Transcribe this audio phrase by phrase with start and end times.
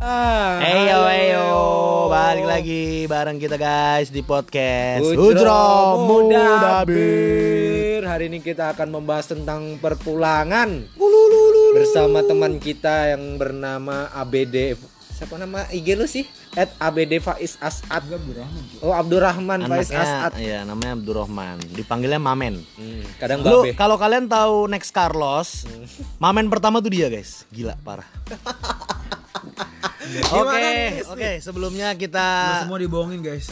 [0.00, 1.48] Ah, heyo, heyo.
[2.08, 5.64] balik lagi bareng kita guys di podcast Ujro Ujro
[6.08, 8.00] Muda Muda Bir.
[8.08, 10.88] Hari ini kita akan membahas tentang perpulangan
[11.76, 14.80] bersama teman kita yang bernama ABD.
[15.20, 16.24] Siapa nama IG lu sih?
[16.56, 18.00] At ABD Faiz Asad.
[18.80, 20.32] Oh Abdurrahman Faiz Anaknya, Asad.
[20.40, 22.56] ya namanya Abdurrahman, dipanggilnya Mamen.
[22.80, 25.68] Hmm, kadang Lu kalau kalian tahu Next Carlos,
[26.16, 28.08] Mamen pertama tuh dia guys, gila parah.
[30.32, 30.70] Oke,
[31.06, 31.30] oke.
[31.38, 32.26] Sebelumnya kita
[32.60, 33.46] semua dibohongin guys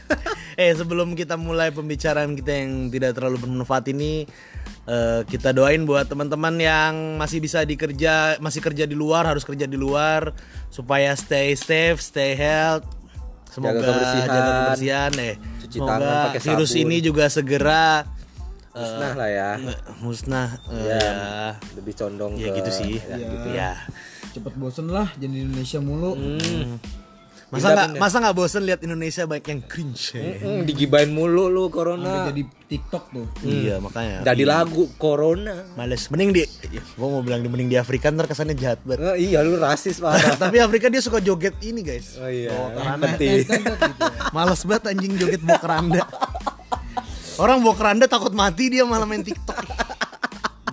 [0.56, 4.24] eh sebelum kita mulai pembicaraan kita yang tidak terlalu bermanfaat ini
[4.84, 9.64] eh, kita doain buat teman-teman yang masih bisa dikerja masih kerja di luar harus kerja
[9.64, 10.32] di luar
[10.68, 12.88] supaya stay safe stay health
[13.46, 14.26] semoga Jaga kebersihan.
[14.26, 16.82] jaga kebersihan eh Cuci semoga tangan pakai virus sabun.
[16.82, 17.86] ini juga segera
[18.72, 19.50] eh, Musnah lah ya.
[20.00, 23.28] musnah eh, Ya, ya Lebih condong ya ke gitu sih ya, Iya.
[23.28, 23.48] gitu.
[23.52, 23.70] ya
[24.36, 26.76] cepet bosen lah jadi di Indonesia mulu Hmm.
[27.46, 30.22] masa nggak masa nggak bosen lihat Indonesia banyak yang cringe ya?
[30.42, 32.26] Mm, digibain mulu lu sampai corona.
[32.26, 35.62] jadi TikTok tuh iya makanya Jadi lagu corona.
[35.72, 36.10] Males.
[36.10, 38.98] Mending di ya, gua mau bilang di mending di Afrika ntar kesannya jahat banget.
[39.00, 40.34] Oh, iya lu rasis parah.
[40.42, 42.18] Tapi Afrika dia suka joget ini guys.
[42.18, 42.50] Oh iya.
[42.50, 43.14] keranda.
[43.14, 43.46] Peti.
[44.34, 46.02] Males banget anjing joget bawa keranda.
[47.36, 49.75] Orang bawa keranda takut mati dia malah main TikTok.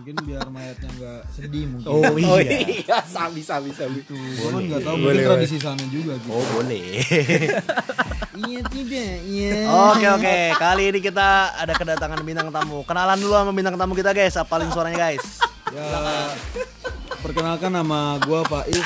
[0.04, 2.60] Mungkin biar mayatnya nggak sedih mungkin Oh Oh iya.
[2.60, 4.04] iya, sabi sabi sabi.
[4.04, 5.32] Gua kan nggak tahu Boleh, mungkin boleh.
[5.40, 7.00] tradisi sana juga gitu Oh boleh.
[8.44, 9.56] iya tidak iya
[9.96, 10.36] Oke oke.
[10.60, 12.84] Kali ini kita ada kedatangan bintang tamu.
[12.84, 14.36] Kenalan dulu sama bintang tamu kita guys.
[14.36, 15.24] Apalin suaranya guys.
[15.72, 15.88] ya
[17.18, 18.84] perkenalkan nama gua Faiz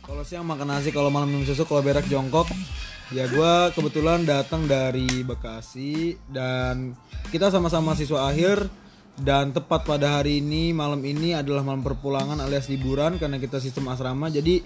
[0.00, 2.46] kalau siang makan nasi kalau malam minum susu kalau berak jongkok
[3.10, 6.94] ya gua kebetulan datang dari Bekasi dan
[7.28, 8.64] kita sama-sama siswa akhir
[9.20, 13.92] dan tepat pada hari ini malam ini adalah malam perpulangan alias liburan karena kita sistem
[13.92, 14.64] asrama jadi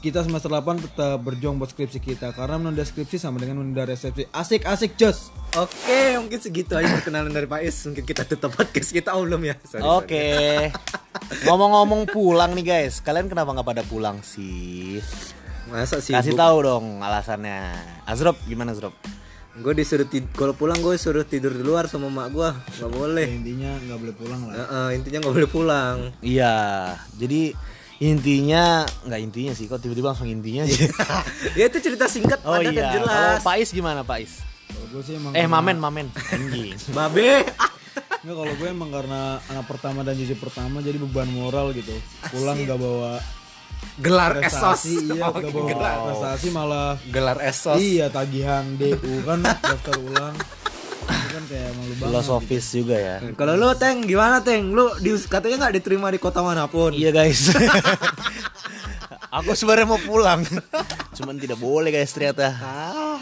[0.00, 4.24] kita semester 8 tetap berjuang buat skripsi kita karena menunda skripsi sama dengan menunda resepsi
[4.32, 5.28] asik asik jos
[5.58, 7.82] Oke, mungkin segitu aja perkenalan dari Pak Is.
[7.82, 9.58] Mungkin kita tutup podcast kita oh, belum ya.
[9.82, 10.70] Oke.
[11.42, 13.02] Ngomong-ngomong pulang nih guys.
[13.02, 15.02] Kalian kenapa nggak pada pulang sih?
[15.66, 16.14] Masa sih?
[16.14, 17.66] Kasih tahu dong alasannya.
[18.06, 18.94] Azrob gimana Azrob?
[19.60, 22.48] Gue disuruh kalau pulang gue suruh tidur di luar sama mak gue.
[22.80, 23.28] Gak boleh.
[23.28, 25.96] intinya nggak boleh pulang lah Heeh, intinya nggak boleh pulang.
[26.20, 26.56] Iya,
[27.14, 27.52] jadi
[28.00, 28.64] intinya
[29.04, 30.76] nggak intinya sih, kok tiba-tiba langsung intinya aja.
[31.60, 33.12] ya itu cerita singkat oh padat dan iya, jelas.
[33.36, 34.32] kalau Pais gimana Pais?
[34.66, 36.72] kalau gue sih emang Eh karena- Mamen, Mamen, anjing.
[36.96, 37.44] Babe.
[38.20, 41.92] Nggak kalau gue emang karena anak pertama dan cucu pertama jadi beban moral gitu.
[42.32, 43.20] Pulang nggak bawa
[44.00, 44.80] Gelar esos.
[44.88, 45.96] iya nggak bawa gelar.
[46.08, 47.76] prestasi malah Gelar esos.
[47.76, 50.34] iya tagihan DU kan daftar ulang.
[51.10, 52.06] Itu kan kayak malu banget.
[52.06, 53.16] Filosofis juga ya.
[53.34, 54.70] Kalau lu Teng gimana Teng?
[54.70, 56.94] Lu di, katanya nggak diterima di kota mana pun.
[56.94, 57.50] Iya guys.
[59.30, 60.42] Aku sebenarnya mau pulang,
[61.14, 62.50] cuman tidak boleh guys ternyata.
[62.50, 63.14] Ah,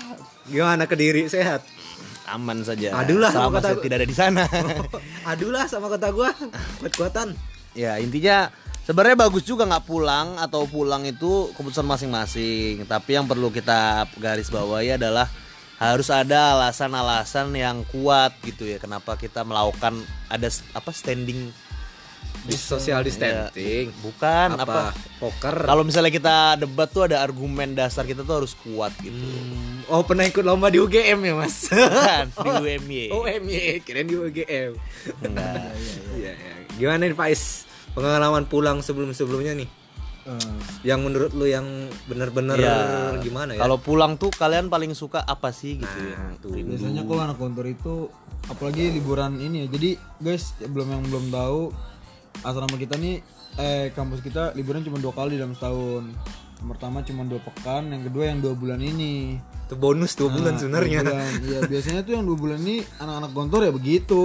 [0.49, 1.61] gimana kediri sehat?
[2.25, 2.97] Aman saja.
[2.97, 3.85] Adulah, selama kata saya gua.
[3.85, 4.43] tidak ada di sana.
[5.29, 6.33] Adulah sama kata gua.
[6.81, 7.37] Kuat-kuatan.
[7.77, 8.49] ya intinya
[8.89, 12.89] sebenarnya bagus juga nggak pulang atau pulang itu keputusan masing-masing.
[12.89, 15.29] Tapi yang perlu kita garis bawahi adalah
[15.77, 18.81] harus ada alasan-alasan yang kuat gitu ya.
[18.81, 20.01] Kenapa kita melakukan
[20.33, 21.53] ada apa standing?
[22.49, 23.93] Di social distancing.
[24.01, 24.65] Bukan apa?
[24.65, 24.97] apa?
[25.21, 25.69] Poker.
[25.69, 29.13] Kalau misalnya kita debat tuh ada argumen dasar kita tuh harus kuat gitu.
[29.13, 31.69] Hmm, Oh pernah ikut lomba di UGM ya mas?
[31.69, 33.05] Bukan di UMY.
[33.15, 34.81] Oh MY, kirain di UGM.
[35.29, 35.77] Enggak.
[36.19, 36.55] Iya, iya.
[36.75, 37.68] Gimana nih Is?
[37.99, 39.69] Pengalaman pulang sebelum-sebelumnya nih?
[40.25, 41.65] Eh, Yang menurut lu yang
[42.05, 42.77] bener-bener Ya,
[43.19, 43.61] gimana ya?
[43.61, 46.19] Kalau pulang tuh kalian paling suka apa sih gitu ya?
[46.63, 47.95] biasanya kalau anak kantor itu
[48.47, 49.73] apalagi liburan ini ya.
[49.73, 51.73] Jadi guys belum yang belum tahu
[52.39, 53.19] asrama kita nih
[53.59, 56.07] eh kampus kita liburan cuma dua kali dalam setahun.
[56.59, 59.39] Yang pertama cuma dua pekan, yang kedua yang dua bulan ini.
[59.69, 61.01] itu bonus dua bulan Nah, sebenarnya.
[61.05, 61.33] bulan.
[61.45, 64.23] Iya, biasanya tuh yang dua bulan ini anak-anak kantor ya begitu.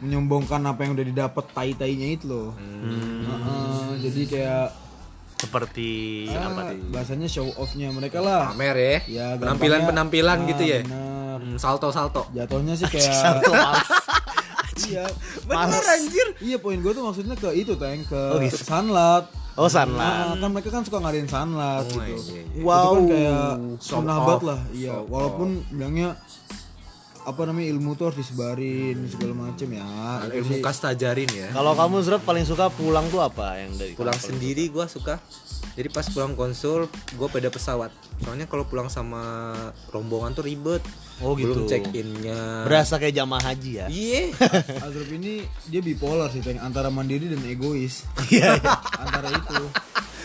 [0.00, 2.50] Menyombongkan apa yang udah didapat tai-tainya itu loh.
[2.54, 3.22] Hmm.
[3.22, 4.66] Heeh, jadi kayak
[5.36, 5.90] Seperti
[6.28, 6.92] apa ah, tuh?
[6.92, 8.52] bahasanya show off-nya mereka lah.
[8.52, 8.96] Pamer ya.
[9.06, 10.80] Ya, Penampilan-penampilan gampangnya- gitu ya.
[10.80, 11.38] Ah, Bener.
[11.40, 12.28] Hmm, salto-salto.
[12.30, 13.88] Jatuhnya sih kayak males.
[14.84, 15.04] iya.
[15.42, 16.26] Bener anjir.
[16.38, 18.56] Iya, poin gue tuh maksudnya ke itu teng ke Oh, gitu.
[18.58, 19.32] sunlat.
[19.54, 19.96] Oh Sanlan.
[20.30, 22.32] Nah, kan mereka kan suka ngadain sunlat Oh, gitu.
[22.32, 22.84] iya, Itu Wow.
[22.86, 23.44] kan kayak
[23.80, 24.04] off.
[24.22, 24.60] banget lah.
[24.70, 26.08] Iya, walaupun bilangnya
[27.30, 29.86] apa namanya ilmu tuh harus disebarin segala macem ya.
[30.26, 30.62] Ilmu sih.
[30.62, 31.48] kasta ajarin ya.
[31.54, 34.28] Kalau kamu Zrot paling suka pulang tuh apa yang dari Pulang kamu?
[34.34, 35.22] sendiri gua suka.
[35.70, 37.94] Jadi pas pulang konsul, gue beda pesawat.
[38.20, 39.54] Soalnya kalau pulang sama
[39.94, 40.82] rombongan tuh ribet.
[41.22, 41.52] Oh, gitu.
[41.56, 42.66] Belum check innya.
[42.66, 43.86] Berasa kayak jamaah haji ya.
[43.86, 44.34] Iya.
[44.82, 48.02] Azrub ini dia bipolar sih antara mandiri dan egois.
[48.28, 48.58] Iya.
[48.98, 49.62] antara itu.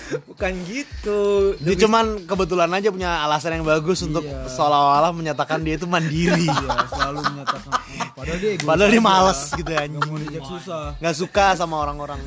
[0.06, 1.22] Bukan gitu.
[1.58, 4.46] Dia cuman kebetulan aja punya alasan yang bagus untuk Iya.
[4.48, 6.46] seolah-olah menyatakan dia itu mandiri.
[6.46, 9.82] Iya, selalu menyatakan "Oh, padahal dia egois Padahal dia males gitu ya.
[9.86, 10.84] Nggak mau diajak susah.
[11.02, 12.20] Nggak suka sama orang-orang.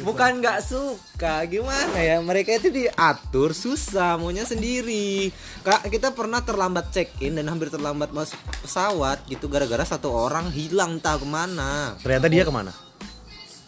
[0.00, 2.16] Bukan nggak suka, gimana ya?
[2.20, 5.32] Mereka itu diatur susah, maunya sendiri.
[5.62, 10.52] Kak, kita pernah terlambat check in dan hampir terlambat masuk pesawat gitu gara-gara satu orang
[10.52, 11.96] hilang entah ke mana.
[12.00, 12.72] Ternyata dia ke mana?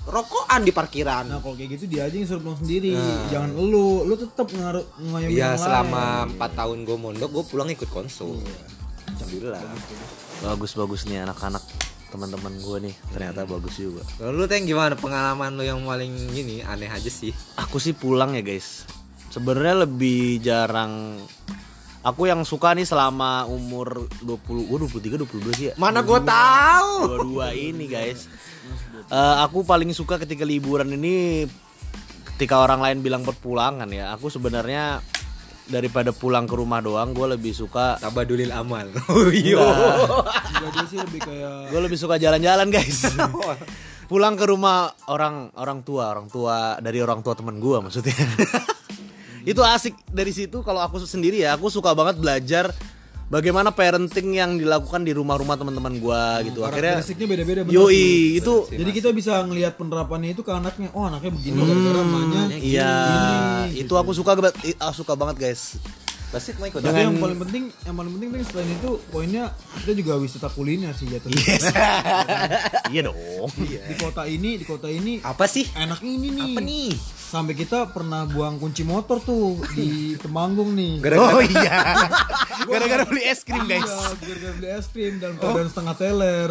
[0.06, 1.26] Rokokan di parkiran.
[1.26, 2.94] Nah, kalau kayak gitu dia aja yang suruh pulang sendiri.
[3.26, 6.38] Jangan lu, lu tetap ngaruh ngayomi Iya selama lain.
[6.38, 8.38] 4 tahun gue mondok gue pulang ikut konsul.
[9.18, 9.58] Alhamdulillah.
[10.46, 11.64] Bagus-bagus nih anak-anak
[12.14, 12.94] teman-teman gue nih.
[13.10, 14.06] Ternyata bagus juga.
[14.22, 17.34] Kalau lu teng gimana pengalaman lu yang paling ini aneh aja sih?
[17.58, 18.86] Aku sih pulang ya guys.
[19.34, 21.18] Sebenarnya lebih jarang
[22.06, 24.78] Aku yang suka nih selama umur 20, gue
[25.18, 27.18] 23, 22 sih ya Mana gue tahu.
[27.34, 28.30] 22 ini guys
[29.06, 31.44] Eh, Aku paling suka ketika liburan ini
[32.37, 34.12] Ketika orang lain bilang perpulangan ya.
[34.12, 35.00] Aku sebenarnya
[35.66, 38.88] daripada pulang ke rumah doang Gue lebih suka Tabadulil amal.
[39.12, 39.60] Oh iya.
[39.60, 43.08] Enggak, dia sih lebih kayak Gue lebih suka jalan-jalan guys.
[44.10, 48.14] Pulang ke rumah orang orang tua Orang tua dari orang tua teman gue maksudnya.
[49.50, 50.62] Itu asik dari situ.
[50.66, 52.70] Kalau aku sendiri ya Aku suka banget belajar
[53.26, 57.61] Bagaimana parenting yang dilakukan di rumah-rumah teman-teman gue gitu Akhirnya karakteristiknya beda-beda.
[57.67, 60.94] Yoi itu Jadi kita bisa ngelihat penerapannya itu ke anaknya.
[60.94, 62.43] Oh, anaknya begini gara-gara emaknya.
[62.62, 62.94] Iya
[63.75, 64.55] itu aku suka banget
[64.94, 65.75] Suka banget guys
[66.26, 66.82] Pasti mau ikut.
[66.82, 69.44] Tapi yang paling penting, yang paling penting tuh selain itu poinnya
[69.78, 71.38] kita juga wisata kuliner sih jatuhnya.
[71.38, 71.64] Yes
[72.93, 75.67] Iya dong Di kota ini, di kota ini Apa sih?
[75.73, 76.50] enaknya ini nih.
[76.50, 76.88] Apa nih?
[77.26, 79.88] Sampai kita pernah buang kunci motor tuh di
[80.23, 81.02] Temanggung nih.
[81.17, 82.06] Oh iya
[82.69, 86.50] Gara-gara beli es krim guys Iya, gara-gara beli es krim dalam keadaan setengah teler.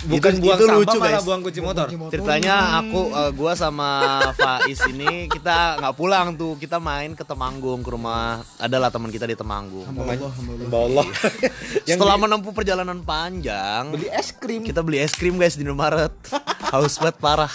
[0.00, 1.26] Bukan Itu- buang itu sampah lucu, malah guys.
[1.26, 1.86] buang kunci motor.
[1.90, 3.88] Motor Ceritanya aku eh, gua sama
[4.32, 9.24] Faiz ini kita nggak pulang tuh, kita main ke Temanggung ke rumah adalah teman kita
[9.24, 9.82] di Temanggung.
[9.84, 11.04] Hamba Allah, hamba Allah.
[11.88, 14.62] Yang Setelah menempuh perjalanan panjang, beli es krim.
[14.62, 16.14] kita beli es krim guys di Indomaret.
[16.70, 17.50] Haus banget parah.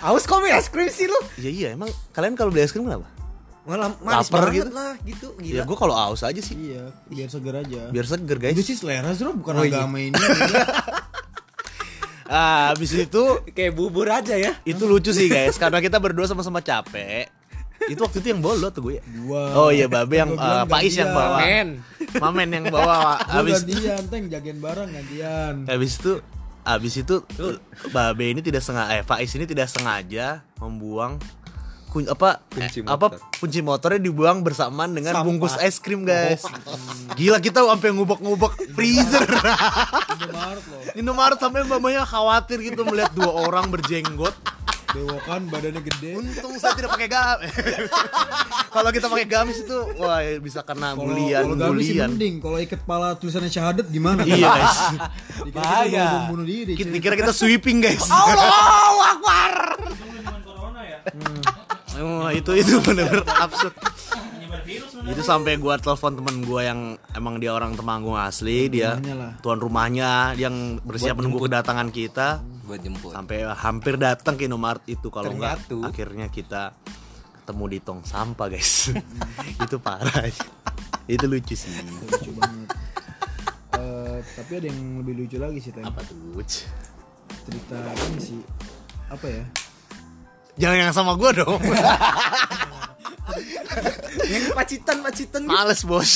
[0.00, 1.18] Haus kok beli es krim sih lu?
[1.34, 3.10] Iya iya, emang kalian kalau beli es krim kenapa?
[3.64, 4.70] Malah manis Lapar banget gitu?
[4.70, 5.28] lah gitu.
[5.42, 5.62] Ya Gila.
[5.66, 6.54] gua kalau haus aja sih.
[6.54, 7.82] Iya, biar seger aja.
[7.90, 8.54] Biar seger guys.
[8.54, 9.82] Itu sih selera bro, bukan Oh, iya.
[9.82, 10.14] agama ini.
[12.28, 14.52] Ah, habis itu Kayak bubur aja ya.
[14.62, 17.26] itu lucu sih guys karena kita berdua sama-sama capek.
[17.86, 19.02] Itu waktu itu yang bolot tuh gue ya.
[19.54, 21.40] Oh iya babe yang bilang eh, Faiz yang bawa.
[21.40, 21.68] Men.
[22.14, 25.54] Mamen yang bawa habis gantian, teng jagain barang gantian.
[25.64, 26.20] habis itu
[26.60, 27.24] habis itu
[27.88, 31.16] babe ini tidak sengaja eh Faiz ini tidak sengaja membuang
[31.88, 33.20] kun, apa Kunci eh, apa motor.
[33.40, 35.24] kunci motornya dibuang bersamaan dengan Sampah.
[35.24, 36.44] bungkus es krim guys.
[37.16, 39.24] Gila kita sampai ngubek-ngubek freezer.
[39.24, 40.80] Indomaret loh.
[40.98, 44.34] Indomaret sampai mamanya khawatir gitu melihat dua orang berjenggot.
[44.88, 46.16] Bewokan badannya gede.
[46.16, 47.52] Untung saya tidak pakai gamis.
[48.72, 52.08] Kalau kita pakai gamis itu wah bisa kena bulian kalau gamis sih bulian.
[52.16, 52.34] mending.
[52.40, 54.24] Kalau ikat pala tulisannya syahadat gimana?
[54.24, 54.78] Iya guys.
[55.52, 56.06] Bahaya.
[56.08, 56.72] kita bunuh diri.
[56.72, 58.08] Kita kira kita sweeping guys.
[58.08, 59.54] Allahu Akbar.
[61.98, 63.74] Oh, itu itu benar-benar absurd.
[65.06, 66.80] Itu sampai gua telepon temen gua yang
[67.14, 69.38] emang dia orang Temanggung asli, dia lah.
[69.38, 72.42] tuan rumahnya yang bersiap menunggu kedatangan kita.
[72.66, 73.12] Buat jemput.
[73.14, 76.74] Sampai hampir datang ke Indomaret itu kalau enggak akhirnya kita
[77.44, 78.92] ketemu di tong sampah, guys.
[79.64, 80.28] itu parah.
[81.08, 81.72] itu lucu sih.
[82.04, 82.68] Lucu banget.
[83.78, 85.72] Eh, tapi ada yang lebih lucu lagi sih.
[85.80, 86.36] Apa tuh?
[86.36, 86.52] Uc?
[87.48, 87.76] Cerita
[88.10, 88.40] ini sih.
[89.08, 89.44] Apa ya?
[90.58, 91.56] Jangan yang sama gua dong.
[94.26, 95.50] Yang pacitan pacitan gitu.
[95.50, 96.12] Males, Bos.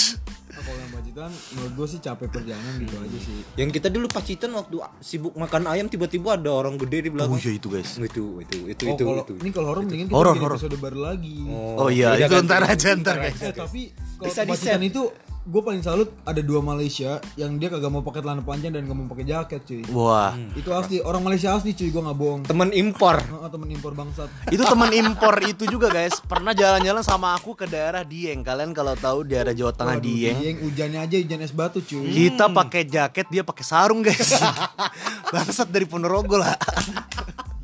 [0.52, 3.38] Nah, kalau yang pacitan, menurut gue sih capek perjalanan gitu aja sih.
[3.54, 7.38] Yang kita dulu pacitan waktu sibuk makan ayam tiba-tiba ada orang gede di Oh belakang.
[7.38, 7.90] iya itu, guys.
[7.96, 9.34] Itu itu itu Oh, itu kalau itu.
[9.38, 10.56] ini kalau horor mendingan kita Horor, bikin horor.
[10.56, 11.36] episode baru lagi.
[11.74, 12.46] Oh iya, Beda itu ganti.
[12.46, 13.40] ntar aja ntar, guys.
[13.40, 13.80] Eh, tapi
[14.14, 15.02] kalau Bisa pacitan itu
[15.42, 18.94] gue paling salut ada dua Malaysia yang dia kagak mau pakai celana panjang dan gak
[18.94, 19.82] mau pakai jaket cuy.
[19.90, 20.30] Wah.
[20.54, 22.42] Itu asli orang Malaysia asli cuy, gue nggak bohong.
[22.46, 23.18] Temen impor.
[23.34, 24.30] Oh, temen impor bangsat.
[24.54, 28.94] itu teman impor itu juga guys pernah jalan-jalan sama aku ke daerah Dieng kalian kalau
[28.94, 32.06] tahu daerah Jawa Tengah Waduh, Dieng Dieng hujannya aja hujan es batu cuy.
[32.06, 34.38] kita pakai jaket dia pakai sarung guys
[35.34, 36.54] bangsat dari Ponorogo lah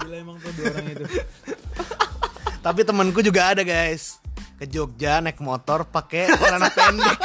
[0.02, 1.04] Gila emang tuh dua orang itu.
[2.58, 4.18] tapi temanku juga ada guys
[4.58, 7.18] ke Jogja naik motor pakai celana pendek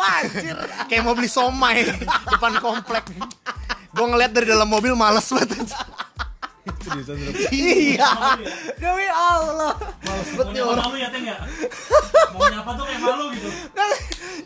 [0.00, 0.56] anjir.
[0.90, 1.84] Kayak mau beli somai
[2.28, 3.04] depan komplek.
[3.94, 5.68] Gua ngeliat dari dalam mobil males banget.
[7.52, 8.08] Iya.
[8.80, 9.72] Demi Allah.
[10.04, 10.28] Males.
[10.36, 11.36] Maunya malu ya Teng ya?
[12.32, 13.48] Mau nyapa tuh kayak malu gitu.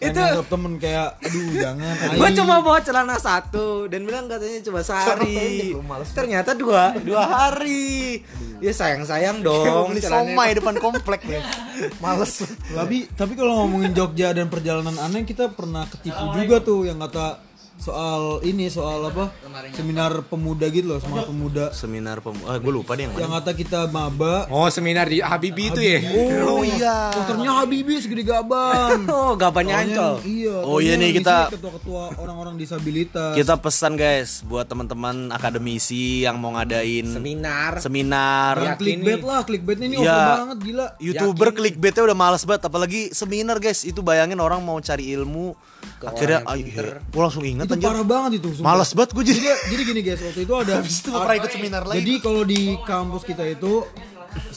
[0.02, 1.94] Itu nganggap temen kayak aduh jangan.
[2.18, 5.74] Gue cuma bawa celana satu dan bilang katanya cuma sehari.
[6.14, 8.22] Ternyata dua dua hari.
[8.62, 9.90] Ya sayang sayang dong.
[9.90, 10.38] beli celananya.
[10.38, 11.42] somai depan komplek nih.
[12.02, 12.46] Males.
[12.70, 17.51] Tapi tapi kalau ngomongin Jogja dan perjalanan aneh kita pernah ketipu juga tuh yang kata
[17.82, 19.34] soal ini soal apa
[19.72, 23.52] seminar pemuda gitu loh seminar pemuda Seminar pem ah, gue lupa deh yang yang kata
[23.52, 25.98] kita maba Oh seminar di Habibie itu ya?
[26.44, 27.10] Oh iya.
[27.10, 30.22] posternya Habibie segede gaban Oh gabannya ancol.
[30.22, 36.38] iya Oh, iya nih, kita- ketua-ketua orang-orang disabilitas Kita pesan guys buat teman-teman akademisi yang
[36.38, 37.82] mau ngadain Seminar.
[37.82, 38.54] seminar.
[38.56, 40.14] Yang Yakin clickbait lah clickbaitnya ini Iya.
[40.14, 41.58] over banget gila YouTuber Yakin.
[41.58, 45.58] clickbaitnya udah males banget apalagi seminar guys itu bayangin orang mau cari ilmu
[46.00, 46.86] akhirnya yang iya, pinter.
[47.04, 48.66] gue langsung ingat itu anjir parah banget itu sumpah.
[48.76, 51.50] males banget gue jadi jadi, jadi gini guys waktu itu ada Habis itu pernah ikut
[51.50, 51.96] seminar lagi.
[51.98, 53.72] Jadi kalau di kampus kita itu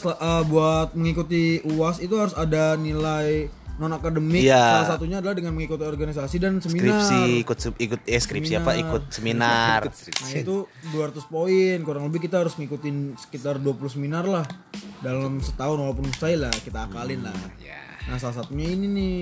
[0.03, 4.39] eh, buat mengikuti UAS itu harus ada nilai non akademik.
[4.39, 4.87] Iya.
[4.87, 7.03] Salah satunya adalah dengan mengikuti organisasi dan seminar.
[7.03, 8.87] skripsi ikut ikut eh skripsi apa Seminar.
[8.87, 10.55] ikut seminar Nah itu
[10.95, 14.47] 200 poin kurang lebih kita harus ngikutin sekitar 20 seminar lah
[15.03, 17.35] dalam setahun walaupun mustahil lah kita akalin lah.
[17.59, 17.83] Ya.
[18.07, 19.19] Nah salah satunya ini nih.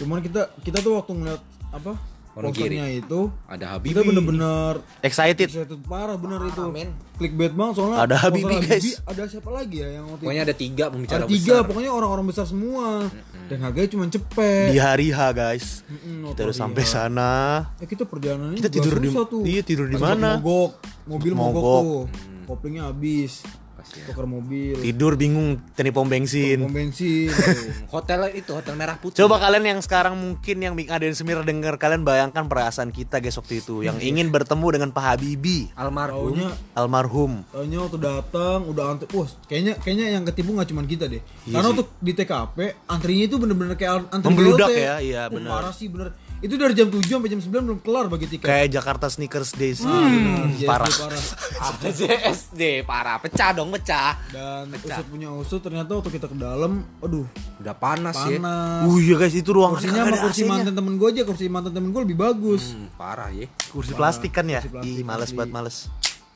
[0.00, 1.42] Cuman kita kita tuh waktu ngeliat
[1.76, 4.04] apa Posternya itu Ada kita Habibie.
[4.04, 6.68] bener-bener excited Excited parah bener itu.
[6.68, 6.92] men.
[7.16, 8.04] Clickbait banget soalnya.
[8.04, 9.00] Ada Habibie, guys.
[9.02, 10.24] Ada siapa lagi ya yang waktu itu?
[10.26, 11.64] Pokoknya ada tiga pembicara Ada tiga, besar.
[11.64, 13.08] pokoknya orang-orang besar semua.
[13.46, 14.68] Dan harganya cuma cepet.
[14.68, 17.32] di hari H guys Mm-mm, kita waktu sampai sana
[17.78, 19.42] Ya kita perjalanannya Kita tidur di- tuh.
[19.42, 20.36] iya, tidur di mana?
[20.36, 20.76] Mogok,
[21.06, 21.80] mobil mogok, Mogok.
[21.80, 22.02] tuh.
[22.44, 23.46] Koplingnya habis.
[23.94, 24.04] Ya.
[24.08, 24.74] Tukar mobil.
[24.76, 27.30] tidur bingung tadi pom bensin Pom bensin.
[27.94, 29.22] Hotel itu hotel merah putih.
[29.22, 33.36] Coba kalian yang sekarang mungkin yang ada di seminar denger kalian bayangkan perasaan kita guys
[33.36, 36.34] waktu itu yang ingin bertemu dengan Pak Habibie almarhum.
[36.34, 41.06] Taunya almarhum Taunya waktu datang udah antri, wah kayaknya kayaknya yang ketipu nggak cuma kita
[41.06, 41.20] deh.
[41.44, 41.74] Iya Karena sih.
[41.78, 45.50] untuk di TKP antrinya itu bener-bener kayak antri Membludak ya, iya, Oh, bener.
[45.50, 46.10] Parah sih bener.
[46.38, 48.44] Itu dari jam 7 sampai jam 9 belum kelar bagi tiket.
[48.44, 51.22] kayak Jakarta Sneakers Days Ah, bener, JSD parah parah.
[51.66, 53.16] Ada JSD parah.
[53.18, 54.20] Pecah dong pecah.
[54.28, 57.24] Dan usut punya usut ternyata waktu kita ke dalam, aduh
[57.56, 58.36] Udah panas, ya.
[58.36, 58.84] panas.
[58.84, 60.52] uh iya guys itu ruangannya Kursinya sama kursi AC-nya.
[60.52, 62.62] mantan temen gue aja, kursi mantan temen gue lebih bagus.
[62.70, 63.48] Hmm, parah ya.
[63.66, 65.76] kursi plastik kan ya Kursi plastik ih males banget males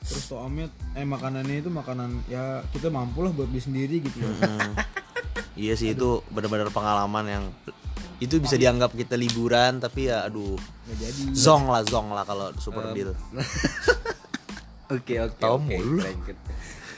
[0.01, 4.17] Terus toh Amit, eh makanannya itu makanan ya kita mampu lah buat beli sendiri gitu
[4.17, 4.33] ya.
[4.33, 4.73] Hmm.
[5.61, 7.43] iya sih itu benar-benar pengalaman yang
[8.21, 11.21] itu bisa dianggap kita liburan tapi ya aduh Nggak jadi.
[11.33, 13.11] zong lah zong lah kalau super deal
[14.91, 15.75] Oke oke oke.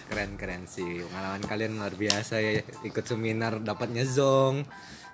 [0.09, 0.65] Keren, keren.
[0.65, 1.05] sih.
[1.05, 2.61] Pengalaman kalian luar biasa ya.
[2.81, 4.65] Ikut seminar dapatnya zong.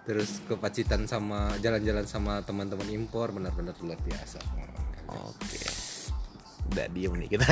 [0.07, 4.39] Terus ke Pacitan sama jalan-jalan sama teman-teman impor benar-benar luar biasa.
[4.39, 5.27] pengalaman kalian.
[6.69, 7.45] Udah diem nih kita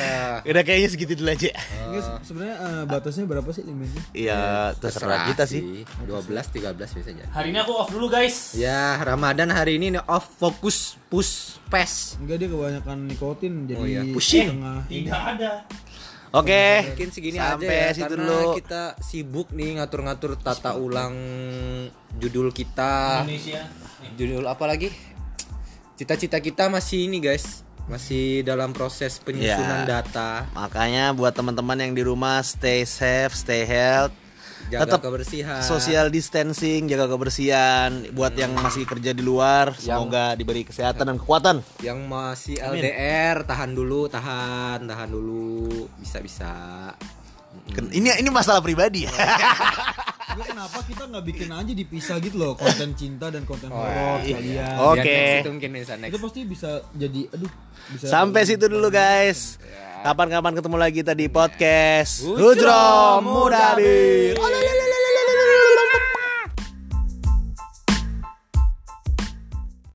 [0.50, 1.52] udah kayaknya segitu dulu aja
[1.92, 4.02] se- sebenarnya eh, batasnya berapa sih limitnya?
[4.10, 4.42] Iya
[4.74, 7.28] terserah kita sih 12 13 bisa jadi.
[7.28, 8.54] Hari ini aku off dulu guys.
[8.54, 12.16] Ya, Ramadan hari ini nih off fokus push pes.
[12.16, 14.48] Enggak dia kebanyakan nikotin jadi Oh iya, pusing.
[14.50, 14.80] tengah.
[14.84, 15.52] Tidak ada.
[16.32, 18.56] oke Mungkin segini Sampai aja ya situ karena dulu.
[18.56, 21.12] kita sibuk nih ngatur-ngatur tata ulang
[22.14, 23.22] judul kita.
[23.22, 23.68] Indonesia.
[24.14, 24.88] Judul apa lagi?
[25.92, 27.62] Cita-cita kita masih ini guys,
[27.92, 30.00] masih dalam proses penyusunan Ya.
[30.00, 30.48] data.
[30.50, 34.16] makanya buat teman-teman yang di rumah stay safe stay health
[34.62, 35.58] Jaga Tetap kebersihan.
[35.60, 41.56] social distancing jaga kebersihan buat yang masih kerja di luar semoga diberi kesehatan dan kekuatan
[41.78, 45.66] Yang masih LDR tahan dulu, tahan, tahan dulu,
[45.98, 46.54] bisa-bisa.
[47.68, 49.04] Ken- ini ini masalah pribadi
[50.32, 54.24] ya Nggak, kenapa kita nggak bikin aja dipisah gitu loh konten cinta dan konten horor
[54.24, 54.76] sekalian.
[54.80, 55.04] Oke.
[55.04, 56.12] Next itu mungkin bisa next.
[56.16, 57.52] Itu pasti bisa jadi aduh
[57.92, 59.60] bisa sampai situ dulu guys
[60.02, 62.82] kapan-kapan ketemu lagi kita di podcast Hujro Hujro
[63.20, 64.34] Muda Bir.
[64.34, 64.81] Bir.